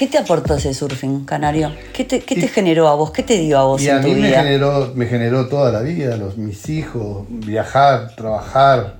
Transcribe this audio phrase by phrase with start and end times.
[0.00, 1.72] ¿Qué te aportó ese surfing, Canario?
[1.92, 3.10] ¿Qué te, qué te generó a vos?
[3.10, 5.70] ¿Qué te dio a vos Y en a tu mí me generó, me generó toda
[5.70, 8.94] la vida, los, mis hijos, viajar, trabajar,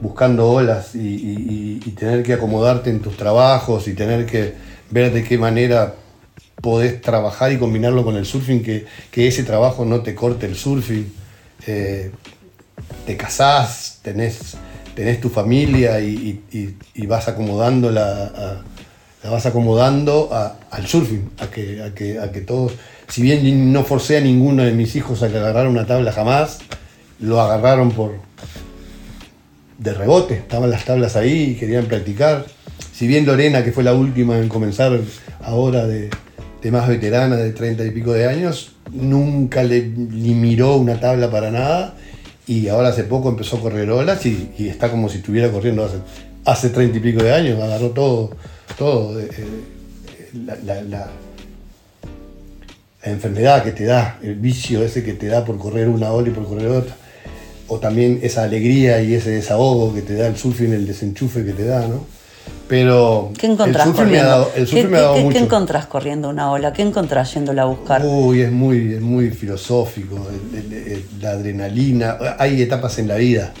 [0.00, 4.54] buscando olas y, y- y- y tener que acomodarte en tus trabajos y tener que
[4.90, 5.92] ver de qué manera
[6.62, 10.56] podés trabajar y combinarlo con el surfing, que, que ese trabajo no te corte el
[10.56, 11.12] surfing.
[11.66, 12.10] Eh,
[13.04, 14.56] te casás, tenés,
[14.94, 16.42] tenés tu familia y,
[17.06, 18.62] vas acomodando la, a-
[19.22, 20.30] la vas acomodando
[20.70, 22.72] al surfing, a que, a, que, a que todos,
[23.08, 26.58] si bien no forcé a ninguno de mis hijos a que agarrara una tabla jamás,
[27.20, 28.12] lo agarraron por
[29.78, 32.46] de rebote, estaban las tablas ahí y querían practicar.
[32.92, 34.98] Si bien Lorena, que fue la última en comenzar
[35.40, 36.10] ahora de,
[36.62, 41.30] de más veterana, de 30 y pico de años, nunca le, ni miró una tabla
[41.30, 41.94] para nada.
[42.46, 45.84] Y ahora hace poco empezó a correr olas y, y está como si estuviera corriendo
[45.84, 45.98] hace,
[46.44, 48.30] hace 30 y pico de años, agarró todo,
[48.76, 51.06] todo, eh, eh, la, la- la-
[53.04, 56.28] la enfermedad que te da, el vicio ese que te da por correr una ola
[56.28, 56.94] y por correr otra,
[57.68, 61.52] o también esa alegría y ese desahogo que te da el surfing, el desenchufe que
[61.52, 62.04] te da, ¿no?
[62.66, 64.30] Pero ¿Qué encontrás el surfing me ha corriendo?
[64.30, 65.38] dado, el ¿Qué, me ha qué- dado qué- mucho.
[65.38, 66.72] qué encontrás corriendo una ola?
[66.72, 68.02] ¿Qué encontrás yéndola a buscar?
[68.04, 72.18] Uy, es muy, es muy filosófico, el- el- el- la adrenalina.
[72.38, 73.52] Hay etapas en la vida,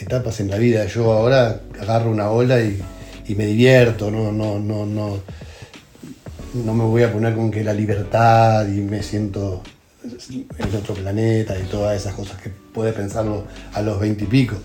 [0.00, 0.84] etapas en la vida.
[0.86, 2.80] Yo ahora agarro una ola y,
[3.26, 5.18] y me divierto, no, no, no, no,
[6.54, 9.62] no me voy a poner con que la libertad y me siento
[10.04, 14.56] en otro planeta y todas esas cosas que puede pensarlo a los veintipico.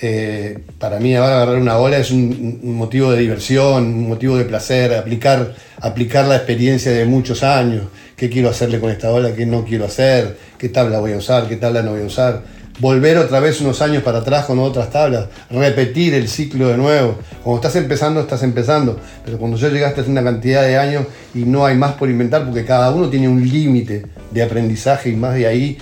[0.00, 4.44] Eh, para mí agarrar una ola es un, un motivo de diversión, un motivo de
[4.44, 7.84] placer, aplicar, aplicar la experiencia de muchos años.
[8.16, 9.34] ¿Qué quiero hacerle con esta ola?
[9.34, 10.36] ¿Qué no quiero hacer?
[10.56, 11.48] ¿Qué tabla voy a usar?
[11.48, 12.42] ¿Qué tabla no voy a usar?
[12.80, 17.16] Volver otra vez unos años para atrás con otras tablas, repetir el ciclo de nuevo.
[17.42, 21.40] Cuando estás empezando, estás empezando, pero cuando ya llegaste a una cantidad de años y
[21.40, 25.34] no hay más por inventar, porque cada uno tiene un límite de aprendizaje y más
[25.34, 25.78] de ahí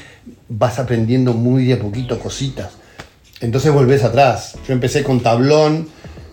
[0.48, 2.70] vas aprendiendo muy de a poquito cositas.
[3.40, 4.56] Entonces volvés atrás.
[4.66, 5.88] Yo empecé con tablón,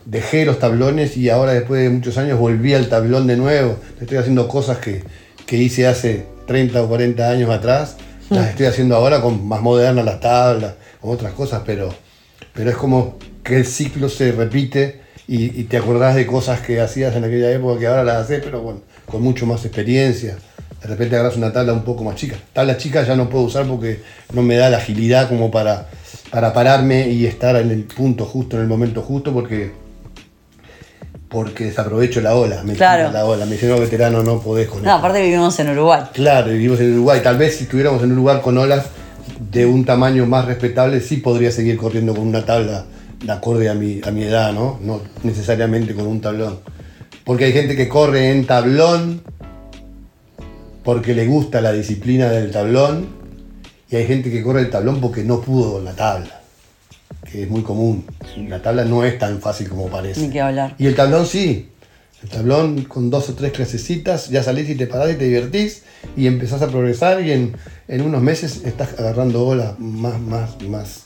[0.06, 3.78] dejé los tablones y ahora después de muchos años volví al tablón de nuevo.
[4.00, 5.03] Estoy haciendo cosas que,
[5.46, 7.97] que hice hace 30 o 40 años atrás.
[8.29, 11.94] Las estoy haciendo ahora con más modernas las tablas, con otras cosas, pero,
[12.53, 16.81] pero es como que el ciclo se repite y, y te acordás de cosas que
[16.81, 20.38] hacías en aquella época que ahora las haces, pero bueno, con mucho más experiencia.
[20.81, 22.35] De repente agarras una tabla un poco más chica.
[22.51, 24.01] Tabla chica ya no puedo usar porque
[24.34, 25.90] no me da la agilidad como para,
[26.29, 29.72] para pararme y estar en el punto justo, en el momento justo, porque,
[31.33, 32.63] porque desaprovecho la ola.
[32.63, 33.11] Me Claro.
[33.11, 33.45] la ola.
[33.45, 34.99] Me dicen, no, veterano, no podés con No, esto".
[34.99, 36.03] aparte vivimos en Uruguay.
[36.13, 37.19] Claro, vivimos en Uruguay.
[37.21, 38.85] Tal vez si estuviéramos en un lugar con olas
[39.51, 42.85] de un tamaño más respetable, sí podría seguir corriendo con una tabla
[43.22, 44.79] de acorde a mi, a mi edad, ¿no?
[44.81, 46.59] No necesariamente con un tablón.
[47.25, 49.22] Porque hay gente que corre en tablón
[50.83, 53.07] porque le gusta la disciplina del tablón
[53.89, 56.41] y hay gente que corre el tablón porque no pudo con la tabla,
[57.41, 58.05] es muy común.
[58.47, 60.21] La tabla no es tan fácil como parece.
[60.21, 60.75] Ni que hablar.
[60.77, 61.69] Y el tablón sí.
[62.21, 65.83] El tablón con dos o tres clasecitas, ya salís y te parás y te divertís
[66.16, 67.57] y empezás a progresar y en,
[67.89, 71.03] en unos meses estás agarrando olas más, más, más.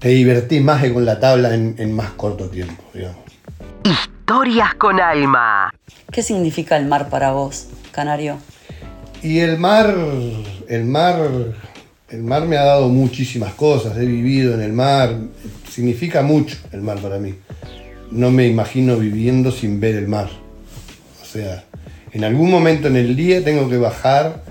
[0.00, 3.18] Te divertís más que con la tabla en, en más corto tiempo, digamos.
[3.84, 5.72] Historias con alma.
[6.10, 8.38] ¿Qué significa el mar para vos, Canario?
[9.22, 9.94] Y el mar,
[10.68, 11.16] el mar,
[12.14, 13.96] el mar me ha dado muchísimas cosas.
[13.96, 15.16] He vivido en el mar.
[15.68, 17.34] Significa mucho el mar para mí.
[18.12, 20.30] No me imagino viviendo sin ver el mar.
[21.20, 21.64] O sea,
[22.12, 24.44] en algún momento en el día tengo que bajar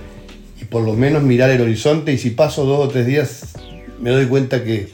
[0.61, 3.53] y por lo menos mirar el horizonte y si paso dos o tres días
[4.01, 4.89] me doy cuenta que,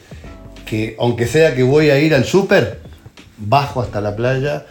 [0.67, 2.81] que aunque sea que voy a ir al súper,
[3.37, 4.67] bajo hasta la playa,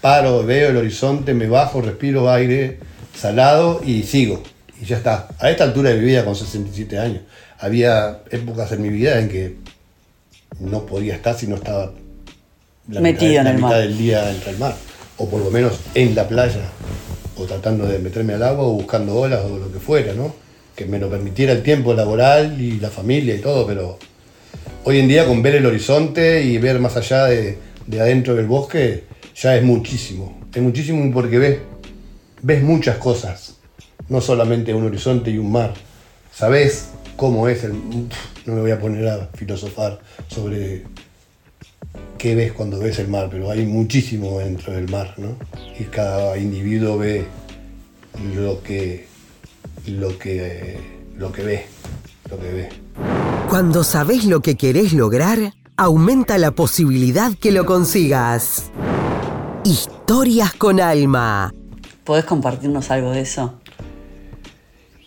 [0.00, 2.78] paro, veo el horizonte, me bajo, respiro aire
[3.14, 4.42] salado y sigo.
[4.84, 5.28] Y ya está.
[5.38, 7.22] A esta altura de mi vida, con 67 años,
[7.58, 9.56] había épocas en mi vida en que
[10.60, 11.92] no podía estar si no estaba
[12.90, 13.78] la Metido mitad, en la el mitad mar.
[13.80, 14.76] del día entre el mar.
[15.16, 16.60] O por lo menos en la playa.
[17.38, 20.34] O tratando de meterme al agua o buscando olas o lo que fuera, ¿no?
[20.76, 23.98] Que me lo permitiera el tiempo laboral y la familia y todo, pero
[24.84, 27.56] hoy en día con ver el horizonte y ver más allá de,
[27.86, 29.04] de adentro del bosque,
[29.34, 30.42] ya es muchísimo.
[30.54, 31.58] Es muchísimo porque ves,
[32.42, 33.54] ves muchas cosas.
[34.08, 35.74] No solamente un horizonte y un mar.
[36.32, 37.72] Sabes cómo es el...
[38.46, 40.84] No me voy a poner a filosofar sobre
[42.18, 45.36] qué ves cuando ves el mar, pero hay muchísimo dentro del mar, ¿no?
[45.78, 47.26] Y cada individuo ve
[48.34, 49.06] lo que,
[49.86, 50.78] lo que,
[51.16, 51.66] lo que ve,
[52.30, 52.68] lo que ve.
[53.48, 58.70] Cuando sabes lo que querés lograr, aumenta la posibilidad que lo consigas.
[59.64, 61.52] Historias con alma.
[62.04, 63.60] ¿Podés compartirnos algo de eso?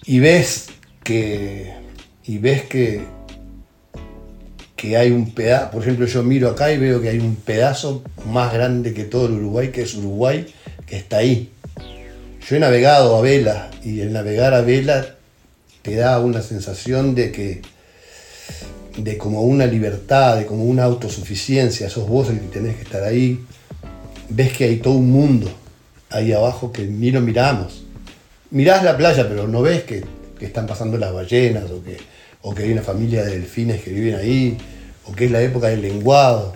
[0.08, 0.68] Y ves
[1.04, 1.74] que.
[2.26, 3.02] Y ves que.
[4.78, 5.72] que hay un pedazo.
[5.72, 9.28] Por ejemplo, yo miro acá y veo que hay un pedazo más grande que todo
[9.28, 10.48] el Uruguay, que es Uruguay,
[10.86, 11.52] que está ahí.
[12.48, 15.16] Yo he navegado a vela y el navegar a vela
[15.82, 17.62] te da una sensación de que
[18.96, 23.04] de como una libertad, de como una autosuficiencia, sos vos el que tenés que estar
[23.04, 23.46] ahí,
[24.30, 25.52] ves que hay todo un mundo
[26.10, 27.87] ahí abajo que ni lo miramos.
[28.52, 30.04] Mirás la playa, pero no ves que,
[30.40, 31.98] que están pasando las ballenas o que,
[32.42, 34.58] o hay una familia de delfines que viven ahí,
[35.06, 36.54] o que es la época del lenguado,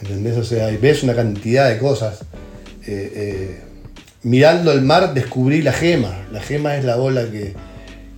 [0.00, 0.36] ¿entendés?
[0.36, 2.20] O sea, ves una cantidad de cosas.
[2.86, 3.60] Eh, eh,
[4.22, 6.26] mirando el mar descubrí la gema.
[6.32, 7.54] La gema es la ola que,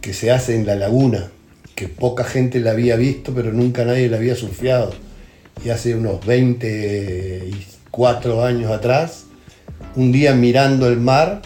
[0.01, 1.31] que se hace en la laguna,
[1.75, 4.93] que poca gente la había visto, pero nunca nadie la había surfeado.
[5.65, 9.27] Y hace unos 24 años atrás,
[9.95, 11.43] un día mirando el mar,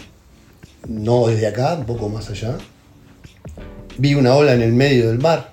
[0.87, 2.57] no desde acá, un poco más allá,
[3.97, 5.51] vi una ola en el medio del mar.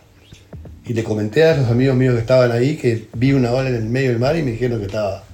[0.85, 3.75] Y le comenté a los amigos míos que estaban ahí que vi una ola en
[3.75, 5.25] el medio del mar y me dijeron que estaba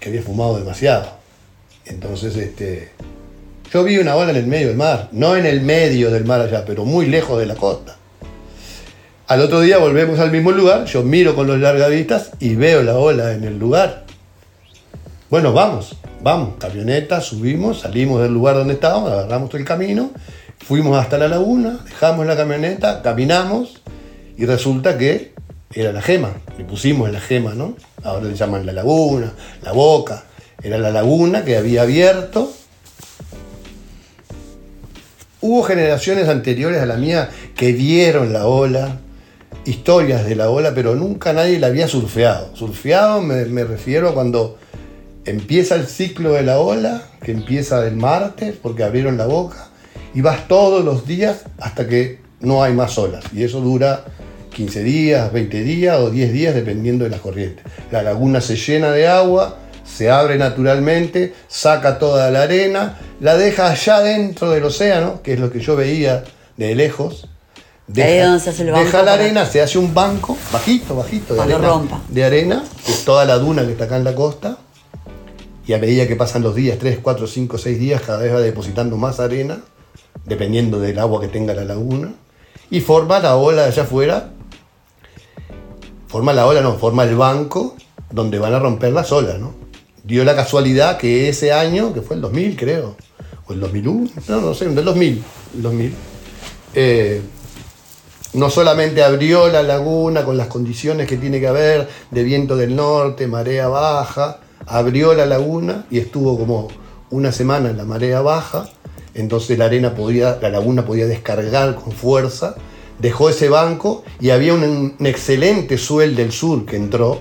[0.00, 1.06] que había fumado demasiado.
[1.84, 2.88] Entonces, este,
[3.72, 6.40] yo vi una ola en el medio del mar, no en el medio del mar
[6.40, 7.96] allá, pero muy lejos de la costa.
[9.26, 12.96] Al otro día volvemos al mismo lugar, yo miro con los largavistas y veo la
[12.96, 14.06] ola en el lugar.
[15.30, 20.10] Bueno, vamos, vamos, camioneta, subimos, salimos del lugar donde estábamos, agarramos el camino,
[20.58, 23.80] fuimos hasta la laguna, dejamos la camioneta, caminamos
[24.36, 25.32] y resulta que
[25.72, 27.76] era la gema, le pusimos la gema, ¿no?
[28.02, 29.32] Ahora le llaman la laguna,
[29.62, 30.24] la boca,
[30.64, 32.52] era la laguna que había abierto.
[35.42, 38.98] Hubo generaciones anteriores a la mía que vieron la ola,
[39.64, 42.56] historias de la ola, pero nunca nadie la había surfeado.
[42.56, 44.58] Surfeado me, me refiero a cuando
[45.30, 49.68] empieza el ciclo de la ola, que empieza el martes, porque abrieron la boca,
[50.14, 53.24] y vas todos los días hasta que no hay más olas.
[53.32, 54.04] Y eso dura
[54.54, 57.64] 15 días, 20 días o 10 días, dependiendo de las corrientes.
[57.90, 63.70] La laguna se llena de agua, se abre naturalmente, saca toda la arena, la deja
[63.70, 66.24] allá dentro del océano, que es lo que yo veía
[66.56, 67.28] de lejos.
[67.86, 70.94] Deja, donde se hace el banco deja la para- arena, se hace un banco, bajito,
[70.94, 72.00] bajito, de arena, rompa.
[72.08, 74.58] de arena, que es toda la duna que está acá en la costa.
[75.70, 78.40] Y a medida que pasan los días, 3, 4, 5, 6 días, cada vez va
[78.40, 79.60] depositando más arena,
[80.24, 82.12] dependiendo del agua que tenga la laguna.
[82.72, 84.32] Y forma la ola de allá afuera.
[86.08, 87.76] Forma la ola, no, forma el banco
[88.10, 89.54] donde van a romper las olas, ¿no?
[90.02, 92.96] Dio la casualidad que ese año, que fue el 2000 creo,
[93.46, 95.22] o el 2001, no, no sé, del 2000,
[95.54, 95.94] el 2000,
[96.74, 97.22] eh,
[98.32, 102.74] no solamente abrió la laguna con las condiciones que tiene que haber de viento del
[102.74, 106.68] norte, marea baja, abrió la laguna y estuvo como
[107.10, 108.68] una semana en la marea baja,
[109.14, 112.54] entonces la arena podía, la laguna podía descargar con fuerza,
[112.98, 117.20] dejó ese banco y había un, excelente suel del sur que entró.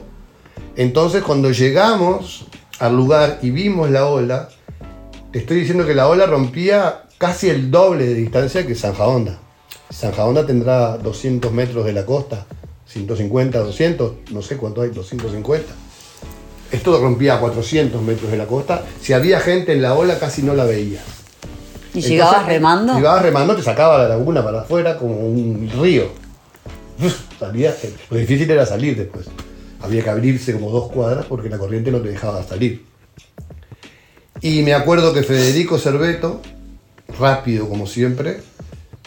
[0.76, 2.46] Entonces cuando llegamos
[2.80, 4.50] al lugar y vimos la ola,
[5.32, 9.40] te estoy diciendo que la ola rompía casi el doble de distancia que Sanja Honda.
[9.90, 12.46] Sanja Honda tendrá 200 metros de la costa,
[12.86, 15.89] 150, 200, no sé cuánto hay, 250.
[16.72, 18.84] Esto rompía a 400 metros de la costa.
[19.02, 21.02] Si había gente en la ola, casi no la veía.
[21.94, 22.96] ¿Y llegabas remando?
[22.96, 26.10] Llegabas remando, te sacaba la laguna para afuera como un río.
[27.40, 27.76] Salías,
[28.10, 29.26] lo difícil era salir después.
[29.82, 32.86] Había que abrirse como dos cuadras porque la corriente no te dejaba salir.
[34.42, 36.42] Y me acuerdo que Federico Cerveto,
[37.18, 38.42] rápido como siempre,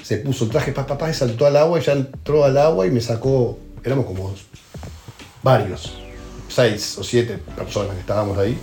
[0.02, 2.87] se puso el traje papá, papá, y saltó al agua y ya entró al agua
[2.87, 4.35] y me sacó, éramos como
[5.42, 5.95] varios,
[6.52, 8.56] seis o siete personas que estábamos ahí.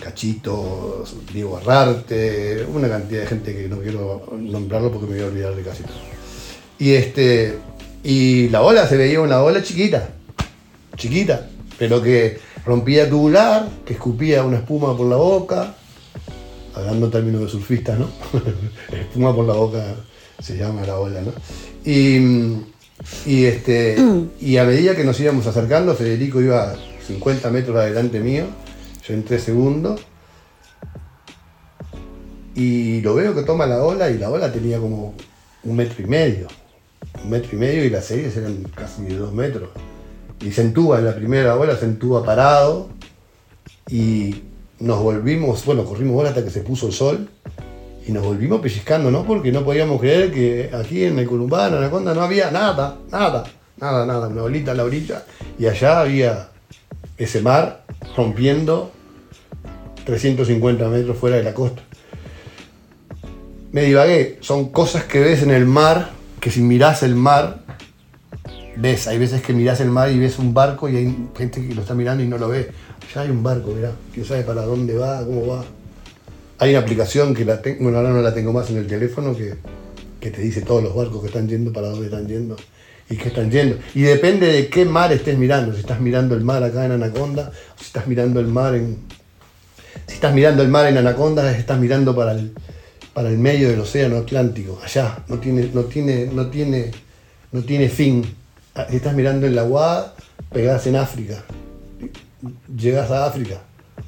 [0.00, 5.26] Cachito, Diego Arrarte, una cantidad de gente que no quiero nombrarlo porque me voy a
[5.26, 5.98] olvidar de casi todo.
[6.78, 7.58] Y este.
[8.04, 10.10] Y la ola se veía una ola chiquita.
[10.96, 11.48] Chiquita.
[11.78, 15.74] Pero que rompía tubular, que escupía una espuma por la boca.
[16.74, 18.08] Hablando en términos de surfistas, ¿no?
[18.96, 19.96] espuma por la boca
[20.40, 21.32] se llama la ola, ¿no?
[21.84, 22.64] Y,
[23.26, 23.96] y este.
[24.40, 26.74] Y a medida que nos íbamos acercando, Federico iba
[27.06, 28.44] 50 metros adelante mío.
[29.06, 29.98] Yo entré segundo.
[32.54, 35.14] Y lo veo que toma la ola y la ola tenía como
[35.62, 36.48] un metro y medio.
[37.22, 39.70] Un metro y medio y las series eran casi dos metros.
[40.40, 42.88] Y se entuba en la primera ola, se entuba parado.
[43.88, 44.42] Y
[44.80, 47.28] nos volvimos, bueno, corrimos bola hasta que se puso el sol.
[48.08, 49.22] Y nos volvimos pellizcando, ¿no?
[49.24, 53.44] Porque no podíamos creer que aquí en el Columbano, en Anaconda, no había nada, nada,
[53.76, 54.28] nada, nada.
[54.28, 55.24] Una bolita a la orilla.
[55.58, 56.48] Y allá había
[57.18, 57.84] ese mar
[58.16, 58.90] rompiendo
[60.06, 61.82] 350 metros fuera de la costa.
[63.72, 66.08] Me divagué, son cosas que ves en el mar,
[66.40, 67.60] que si mirás el mar,
[68.78, 71.74] ves, hay veces que mirás el mar y ves un barco y hay gente que
[71.74, 72.70] lo está mirando y no lo ve.
[73.14, 75.64] Ya hay un barco, mirá, que sabe para dónde va, cómo va.
[76.58, 79.36] Hay una aplicación que la tengo, bueno, ahora no la tengo más en el teléfono,
[79.36, 79.54] que,
[80.20, 82.56] que te dice todos los barcos que están yendo, para dónde están yendo
[83.10, 83.78] y que están yendo.
[83.94, 87.52] Y depende de qué mar estés mirando, si estás mirando el mar acá en Anaconda,
[87.76, 88.98] si estás mirando el mar en...
[90.06, 92.52] Si estás mirando el mar en Anaconda, estás mirando para el,
[93.12, 96.90] para el medio del océano Atlántico, allá, no tiene, no tiene, no tiene,
[97.52, 98.24] no tiene fin.
[98.74, 100.14] Ah, Si estás mirando en la Guada,
[100.52, 101.44] pegás en África.
[102.74, 103.60] Llegas a África,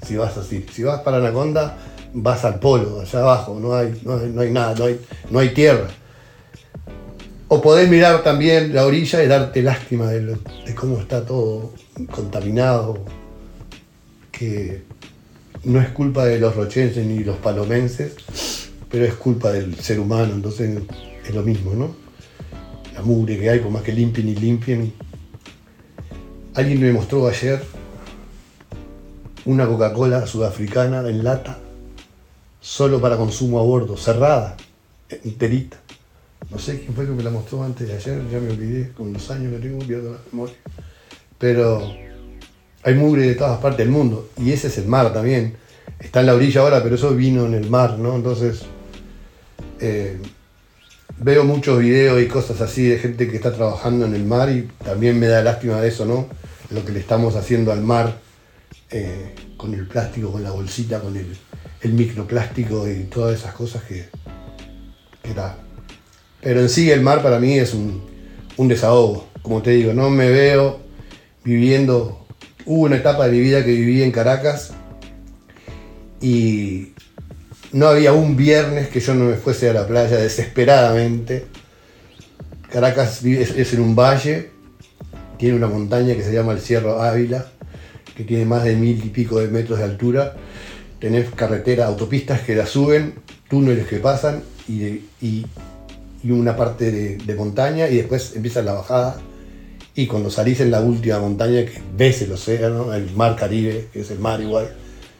[0.07, 0.65] si vas así.
[0.73, 1.77] Si vas para Anaconda,
[2.13, 5.01] vas al polo, allá abajo, no hay, no no hay nada, no hay,
[5.31, 5.89] no hay tierra.
[7.49, 10.39] O podés mirar también la orilla y darte lástima de
[10.77, 11.73] cómo está todo
[12.11, 12.99] contaminado,
[14.31, 14.85] que
[15.65, 18.15] no es culpa de los rochenses ni los palomenses,
[18.91, 20.79] pero es culpa del ser humano, entonces
[21.27, 21.95] es lo mismo, ¿no?
[22.95, 24.93] La mugre que hay, por más que limpien y limpien.
[26.55, 27.63] Alguien me mostró ayer
[29.45, 31.59] una Coca-Cola sudafricana en lata,
[32.61, 34.57] solo para consumo a bordo, cerrada,
[35.09, 35.79] enterita.
[36.51, 39.13] No sé quién fue que me la mostró antes de ayer, ya me olvidé, con
[39.13, 40.57] los años que tengo, pierdo la memoria.
[41.39, 41.83] Pero
[42.83, 45.57] hay mugre de todas partes del mundo, y ese es el mar también.
[45.99, 48.17] Está en la orilla ahora, pero eso vino en el mar, ¿no?
[48.17, 48.63] Entonces,
[49.81, 50.19] eh,
[51.19, 54.69] veo muchos videos y cosas así de gente que está trabajando en el mar y
[54.85, 56.27] también me da lástima de eso, ¿no?
[56.71, 58.19] Lo que le estamos haciendo al mar
[58.91, 61.37] eh, con el plástico, con la bolsita, con el,
[61.83, 64.09] el microplástico y todas esas cosas que,
[65.23, 65.57] que da.
[66.43, 68.03] Pero en sí el mar para mí es un,
[68.57, 69.29] un desahogo.
[69.43, 70.81] Como te digo, no me veo
[71.45, 72.27] viviendo.
[72.67, 74.73] Hubo una etapa de mi vida que viví en Caracas
[76.21, 76.93] y
[77.73, 81.47] no había un viernes que yo no me fuese a la playa desesperadamente.
[82.71, 84.51] Caracas es, es en un valle,
[85.39, 87.47] tiene una montaña que se llama el Cierro Ávila,
[88.17, 90.37] que tiene más de mil y pico de metros de altura.
[91.01, 93.15] Tenés carreteras, autopistas que la suben,
[93.49, 95.03] túneles que pasan y,
[96.25, 99.17] una parte de, de montaña y después empieza la bajada.
[99.95, 104.01] Y cuando salís en la última montaña, que ves el océano, el mar Caribe, que
[104.01, 104.75] es el mar igual,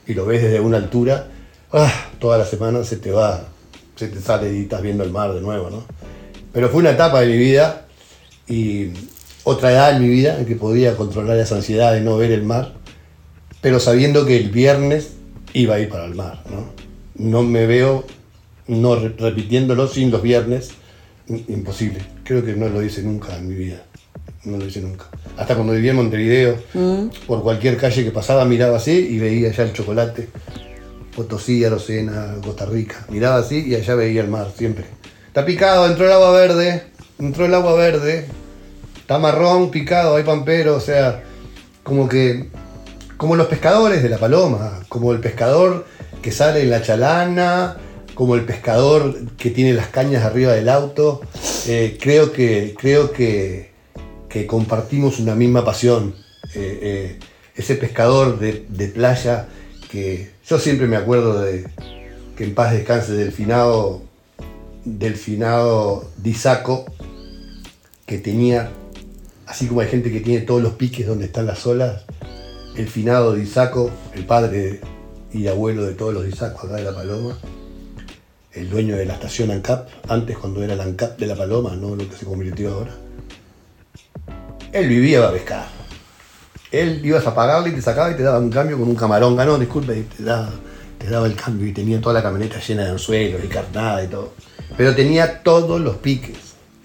[0.07, 1.29] y lo ves desde una altura,
[1.73, 3.49] ah, toda la semana se te va,
[3.97, 5.85] se te sale y estás viendo el mar de nuevo, ¿no?
[6.53, 7.87] Pero fue una etapa de mi vida
[8.49, 8.89] y
[9.45, 12.43] otra edad en mi vida en que podía controlar esa ansiedad de no ver el
[12.43, 12.75] mar,
[13.61, 15.13] pero sabiendo que el viernes
[15.53, 16.71] iba a ir para el mar, ¿no?
[17.17, 18.05] No me veo
[18.67, 20.71] no re- repitiéndolo sin los viernes,
[21.49, 22.01] imposible.
[22.25, 23.83] Creo que no lo hice nunca en mi vida,
[24.45, 25.07] no lo hice nunca.
[25.37, 26.57] Hasta cuando vivía en Montevideo,
[27.27, 30.29] por cualquier calle que pasaba miraba así y veía ya el chocolate.
[31.15, 33.05] Potosí, Arocena, Costa Rica.
[33.11, 34.85] Miraba así y allá veía el mar siempre.
[35.27, 36.85] Está picado, entró el agua verde,
[37.19, 38.27] entró el agua verde.
[39.01, 41.25] Está marrón, picado, hay pampero, o sea,
[41.83, 42.49] como que,
[43.21, 45.85] como los pescadores de la paloma, como el pescador
[46.23, 47.77] que sale en la chalana,
[48.15, 51.21] como el pescador que tiene las cañas arriba del auto.
[51.67, 53.73] Eh, creo que, creo que,
[54.27, 56.15] que compartimos una misma pasión.
[56.55, 57.19] Eh, eh,
[57.55, 59.49] ese pescador de, de playa
[59.91, 61.67] que yo siempre me acuerdo de
[62.39, 64.01] que en paz descanse del finado,
[66.17, 66.87] Disaco,
[68.07, 68.71] que tenía,
[69.45, 72.07] así como hay gente que tiene todos los piques donde están las olas,
[72.77, 74.81] el finado Disaco, el padre
[75.33, 77.37] y abuelo de todos los Disacos acá de La Paloma,
[78.53, 81.95] el dueño de la estación ANCAP, antes cuando era la ANCAP de La Paloma, no
[81.95, 82.97] lo que se convirtió ahora.
[84.73, 85.67] Él vivía para pescar.
[86.71, 89.37] Él ibas a pagarle y te sacaba y te daba un cambio con un camarón.
[89.37, 93.43] Ganó, disculpe, y te daba, el cambio y tenía toda la camioneta llena de anzuelos
[93.45, 94.35] y carnada y todo.
[94.77, 96.37] Pero tenía todos los piques.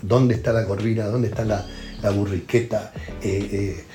[0.02, 1.06] ¿Dónde está la corvina?
[1.06, 1.66] ¿Dónde está la,
[2.02, 2.92] la burriqueta?
[3.22, 3.86] Eh, eh,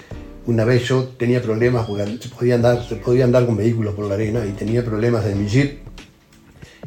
[0.50, 4.06] una vez yo tenía problemas porque se podía, andar, se podía andar con vehículos por
[4.06, 5.78] la arena y tenía problemas en mi jeep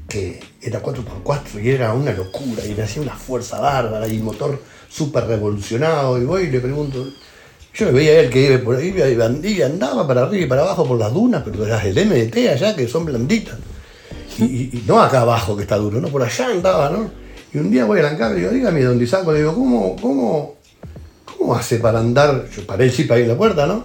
[0.08, 4.62] que era 4x4 y era una locura y le hacía una fuerza bárbara y motor
[4.90, 7.08] súper revolucionado y voy y le pregunto,
[7.74, 8.94] yo veía a él que iba por ahí
[9.44, 12.76] y andaba para arriba y para abajo por las dunas, pero las del MDT allá
[12.76, 13.56] que son blanditas.
[14.40, 16.10] Y, no acá abajo que está duro, ¿no?
[16.10, 17.10] Por allá andaba, ¿no?
[17.54, 20.58] Y un día voy a arrancar y digo, dígame, don saco, le digo, ¿cómo, cómo,
[21.44, 22.46] ¿cómo hace para andar?
[22.56, 23.84] Yo paré el jeep ahí en la puerta, ¿no?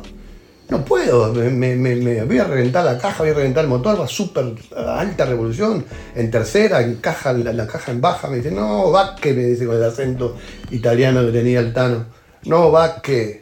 [0.71, 4.07] No puedo, me, me- voy a reventar la caja, voy a reventar el motor, va
[4.07, 5.85] súper alta revolución,
[6.15, 9.45] en tercera, en caja, la, la caja en baja, me dice, no, va que me
[9.45, 10.37] dice con el acento
[10.71, 12.05] italiano que tenía el Tano,
[12.45, 13.41] no, va que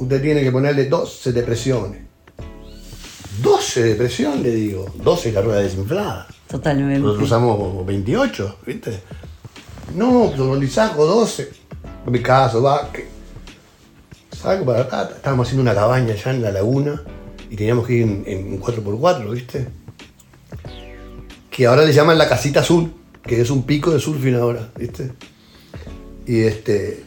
[0.00, 2.00] usted tiene que ponerle 12 depresiones.
[3.42, 4.86] 12 de presión, le digo.
[4.96, 6.26] 12 es la rueda desinflada.
[6.48, 7.00] Totalmente.
[7.00, 9.00] Nosotros usamos 28, ¿viste?
[9.94, 11.50] No, don Lizaco, 12.
[12.06, 12.90] En mi caso, va.
[12.92, 13.21] que-
[14.42, 17.00] Saco para acá, estábamos haciendo una cabaña allá en la laguna
[17.48, 19.68] y teníamos que ir en, en 4x4, ¿viste?
[21.48, 25.12] Que ahora le llaman la casita azul, que es un pico de surfing ahora, ¿viste?
[26.26, 27.04] Y este.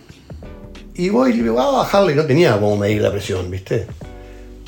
[0.94, 3.86] Y voy y vamos a bajarle, no tenía cómo medir la presión, ¿viste?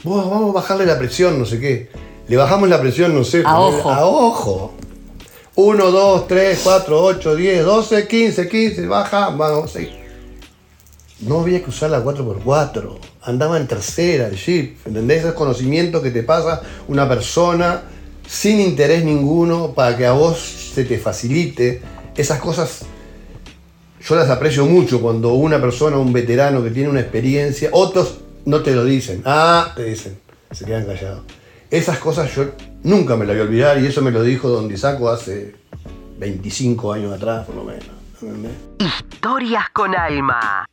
[0.04, 1.90] Vos, vamos a bajarle la presión, no sé qué.
[2.28, 3.44] Le bajamos la presión, no sé.
[3.46, 3.90] A ojo.
[3.90, 4.74] A ojo.
[5.56, 10.07] 1, 2, 3, 4, 8, 10, 12, 15, 15, baja, vamos, 6.
[11.22, 12.98] No había que usar la 4x4.
[13.24, 14.86] Andaba en tercera el jeep.
[14.86, 15.24] ¿Entendés?
[15.24, 17.84] Ese conocimiento que te pasa una persona
[18.28, 21.82] sin interés ninguno para que a vos se te facilite.
[22.16, 22.86] Esas cosas
[24.08, 28.62] yo las aprecio mucho cuando una persona, un veterano que tiene una experiencia, otros no
[28.62, 29.22] te lo dicen.
[29.26, 30.18] Ah, te dicen.
[30.52, 31.24] Se quedan callados.
[31.70, 32.52] Esas cosas yo
[32.84, 35.56] nunca me las voy a olvidar y eso me lo dijo Don Disaco hace
[36.20, 37.90] 25 años atrás, por lo menos.
[38.22, 38.54] ¿entendés?
[38.80, 40.66] Historias con alma.